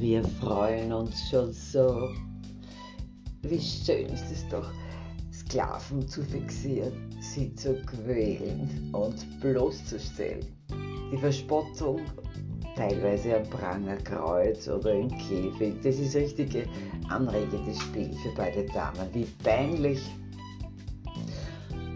Wir 0.00 0.24
freuen 0.24 0.92
uns 0.92 1.30
schon 1.30 1.52
so. 1.52 2.10
Wie 3.42 3.60
schön 3.60 4.06
ist 4.06 4.30
es 4.30 4.46
doch, 4.48 4.68
Sklaven 5.32 6.06
zu 6.08 6.22
fixieren, 6.24 6.92
sie 7.20 7.54
zu 7.54 7.74
quälen 7.82 8.90
und 8.92 9.40
bloßzustellen. 9.40 10.44
Die 11.12 11.16
Verspottung, 11.16 12.00
teilweise 12.74 13.36
am 13.36 13.48
Prangerkreuz 13.50 14.68
oder 14.68 14.94
im 14.94 15.08
Käfig, 15.10 15.74
das 15.82 15.96
ist 15.96 16.16
richtige 16.16 16.64
anregendes 17.08 17.80
Spiel 17.80 18.12
für 18.14 18.34
beide 18.36 18.66
Damen. 18.66 19.08
Wie 19.12 19.26
peinlich, 19.44 20.02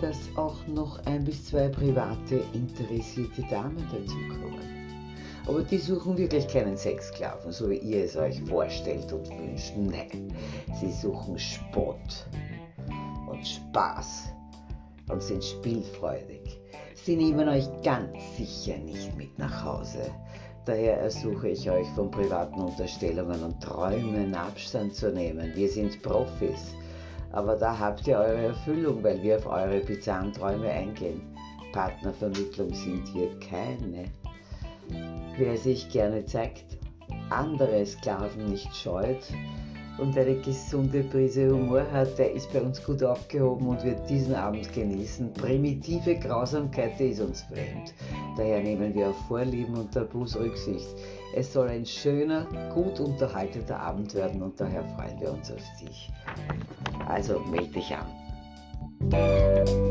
dass 0.00 0.18
auch 0.36 0.64
noch 0.68 1.04
ein 1.06 1.24
bis 1.24 1.46
zwei 1.46 1.68
private 1.68 2.42
interessierte 2.54 3.42
Damen 3.50 3.84
dazukommen. 3.90 4.79
Aber 5.50 5.64
die 5.64 5.78
suchen 5.78 6.16
wirklich 6.16 6.46
keinen 6.46 6.76
Sexsklaven, 6.76 7.50
so 7.50 7.68
wie 7.68 7.78
ihr 7.78 8.04
es 8.04 8.16
euch 8.16 8.40
vorstellt 8.42 9.12
und 9.12 9.28
wünscht. 9.30 9.72
Nein, 9.76 10.32
sie 10.78 10.92
suchen 10.92 11.36
Spott 11.40 12.28
und 13.28 13.44
Spaß 13.44 14.28
und 15.10 15.20
sind 15.20 15.42
spielfreudig. 15.42 16.60
Sie 16.94 17.16
nehmen 17.16 17.48
euch 17.48 17.66
ganz 17.82 18.12
sicher 18.36 18.78
nicht 18.78 19.16
mit 19.16 19.36
nach 19.40 19.64
Hause. 19.64 20.12
Daher 20.66 20.98
ersuche 20.98 21.48
ich 21.48 21.68
euch 21.68 21.88
von 21.96 22.12
privaten 22.12 22.60
Unterstellungen 22.60 23.42
und 23.42 23.60
Träumen 23.60 24.32
Abstand 24.36 24.94
zu 24.94 25.10
nehmen. 25.10 25.50
Wir 25.56 25.68
sind 25.68 26.00
Profis. 26.00 26.76
Aber 27.32 27.56
da 27.56 27.76
habt 27.76 28.06
ihr 28.06 28.18
eure 28.18 28.44
Erfüllung, 28.44 29.02
weil 29.02 29.20
wir 29.20 29.38
auf 29.38 29.46
eure 29.46 29.80
bizarren 29.80 30.32
Träume 30.32 30.70
eingehen. 30.70 31.22
Partnervermittlung 31.72 32.72
sind 32.72 33.08
hier 33.08 33.36
keine. 33.40 34.12
Wer 35.36 35.56
sich 35.56 35.88
gerne 35.88 36.24
zeigt, 36.26 36.78
andere 37.30 37.84
Sklaven 37.86 38.50
nicht 38.50 38.74
scheut 38.74 39.32
und 40.00 40.16
eine 40.16 40.34
gesunde 40.36 41.02
Prise 41.04 41.50
Humor 41.50 41.84
hat, 41.92 42.18
der 42.18 42.32
ist 42.32 42.52
bei 42.52 42.60
uns 42.60 42.82
gut 42.82 43.02
aufgehoben 43.02 43.68
und 43.68 43.84
wird 43.84 44.08
diesen 44.08 44.34
Abend 44.34 44.72
genießen. 44.72 45.32
Primitive 45.34 46.16
Grausamkeit 46.16 46.98
ist 47.00 47.20
uns 47.20 47.42
fremd. 47.42 47.94
Daher 48.36 48.62
nehmen 48.62 48.94
wir 48.94 49.08
auf 49.08 49.16
Vorlieben 49.28 49.76
und 49.76 49.92
Tabus 49.92 50.36
Rücksicht. 50.36 50.88
Es 51.34 51.52
soll 51.52 51.68
ein 51.68 51.86
schöner, 51.86 52.46
gut 52.74 52.98
unterhaltener 52.98 53.78
Abend 53.78 54.14
werden 54.14 54.42
und 54.42 54.58
daher 54.58 54.82
freuen 54.96 55.20
wir 55.20 55.32
uns 55.32 55.52
auf 55.52 55.62
dich. 55.80 56.10
Also 57.06 57.40
melde 57.40 57.72
dich 57.72 57.94
an. 57.94 59.89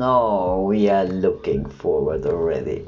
Oh, 0.00 0.64
we 0.64 0.90
are 0.90 1.04
looking 1.04 1.64
forward 1.66 2.26
already. 2.26 2.84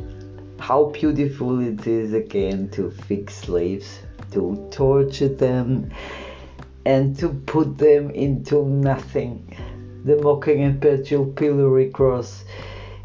How 0.58 0.86
beautiful 0.86 1.60
it 1.60 1.86
is 1.86 2.12
again 2.12 2.68
to 2.70 2.90
fix 2.90 3.36
slaves, 3.36 4.00
to 4.32 4.68
torture 4.72 5.28
them, 5.28 5.92
and 6.84 7.16
to 7.18 7.28
put 7.28 7.78
them 7.78 8.10
into 8.10 8.66
nothing. 8.66 9.56
The 10.04 10.16
mocking 10.16 10.62
and 10.62 10.82
perpetual 10.82 11.26
pillory 11.26 11.90
cross, 11.90 12.42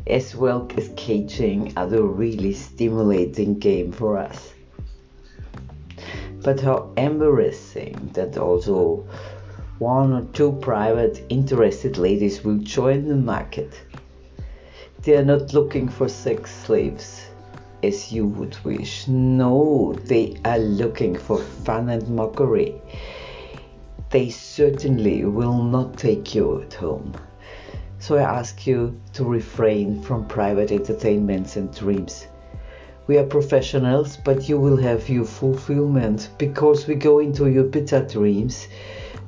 as 0.08 0.36
well 0.36 0.68
as 0.78 0.90
caging, 0.96 1.74
are 1.78 1.86
the 1.86 2.02
really 2.02 2.54
stimulating 2.54 3.60
game 3.60 3.92
for 3.92 4.18
us. 4.18 4.56
But 6.42 6.60
how 6.60 6.92
embarrassing 6.98 8.10
that 8.14 8.36
also 8.36 9.06
one 9.82 10.14
or 10.14 10.22
two 10.34 10.52
private 10.62 11.24
interested 11.30 11.98
ladies 11.98 12.44
will 12.44 12.60
join 12.60 13.08
the 13.08 13.16
market. 13.16 13.82
They 15.02 15.18
are 15.18 15.26
not 15.26 15.56
looking 15.56 15.90
for 15.90 16.08
sex 16.08 16.52
slaves 16.52 17.26
as 17.82 18.14
you 18.14 18.28
would 18.28 18.56
wish. 18.64 19.08
No, 19.08 19.98
they 20.06 20.38
are 20.46 20.60
looking 20.60 21.16
for 21.18 21.40
fun 21.40 21.90
and 21.90 22.08
mockery. 22.10 22.80
They 24.12 24.30
certainly 24.30 25.26
will 25.26 25.64
not 25.64 25.98
take 25.98 26.36
you 26.36 26.62
at 26.62 26.76
home. 26.76 27.16
So 27.98 28.18
I 28.18 28.40
ask 28.40 28.68
you 28.68 29.02
to 29.14 29.24
refrain 29.24 30.00
from 30.04 30.28
private 30.28 30.72
entertainments 30.72 31.56
and 31.56 31.74
dreams. 31.74 32.28
We 33.08 33.18
are 33.18 33.26
professionals, 33.26 34.16
but 34.16 34.48
you 34.48 34.60
will 34.60 34.78
have 34.78 35.10
your 35.10 35.26
fulfillment 35.26 36.30
because 36.38 36.86
we 36.86 36.94
go 36.94 37.18
into 37.18 37.50
your 37.50 37.64
bitter 37.64 38.06
dreams. 38.06 38.68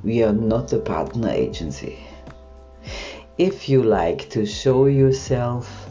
We 0.04 0.22
are 0.22 0.34
not 0.34 0.70
a 0.74 0.78
partner 0.78 1.30
agency. 1.30 1.98
If 3.38 3.70
you 3.70 3.82
like 3.82 4.28
to 4.30 4.44
show 4.44 4.84
yourself 4.84 5.90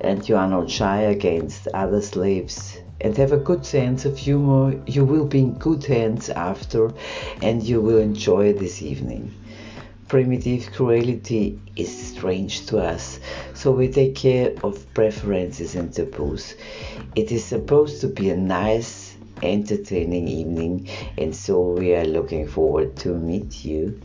and 0.00 0.28
you 0.28 0.36
are 0.36 0.48
not 0.48 0.68
shy 0.68 1.02
against 1.02 1.68
other 1.68 2.02
slaves 2.02 2.76
and 3.00 3.16
have 3.16 3.30
a 3.30 3.36
good 3.36 3.64
sense 3.64 4.04
of 4.04 4.18
humor, 4.18 4.74
you 4.86 5.04
will 5.04 5.26
be 5.26 5.38
in 5.38 5.54
good 5.54 5.84
hands 5.84 6.28
after 6.28 6.92
and 7.40 7.62
you 7.62 7.80
will 7.80 7.98
enjoy 7.98 8.52
this 8.52 8.82
evening. 8.82 9.32
Primitive 10.08 10.72
cruelty 10.72 11.60
is 11.76 11.96
strange 11.96 12.66
to 12.66 12.78
us, 12.78 13.20
so 13.54 13.70
we 13.70 13.86
take 13.88 14.16
care 14.16 14.52
of 14.64 14.92
preferences 14.92 15.76
and 15.76 15.94
taboos. 15.94 16.56
It 17.14 17.30
is 17.30 17.44
supposed 17.44 18.00
to 18.00 18.08
be 18.08 18.30
a 18.30 18.36
nice, 18.36 19.14
entertaining 19.44 20.28
evening, 20.28 20.88
and 21.18 21.34
so 21.34 21.60
we 21.72 21.94
are 21.94 22.04
looking 22.04 22.46
forward 22.46 22.96
to 22.98 23.14
meet 23.14 23.64
you. 23.64 24.00